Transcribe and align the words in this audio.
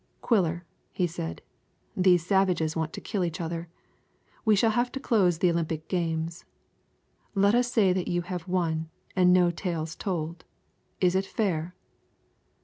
"Quiller," 0.21 0.65
he 0.91 1.05
said, 1.05 1.43
"these 1.95 2.25
savages 2.25 2.75
want 2.75 2.91
to 2.93 2.99
kill 2.99 3.23
each 3.23 3.39
other. 3.39 3.69
We 4.43 4.55
shall 4.55 4.71
have 4.71 4.91
to 4.93 4.99
close 4.99 5.37
the 5.37 5.51
Olympic 5.51 5.87
games. 5.89 6.43
Let 7.35 7.53
us 7.53 7.71
say 7.71 7.93
that 7.93 8.07
you 8.07 8.23
have 8.23 8.47
won, 8.47 8.89
and 9.15 9.31
no 9.31 9.51
tales 9.51 9.95
told. 9.95 10.43
Is 10.99 11.13
it 11.13 11.27
fair?" 11.27 11.75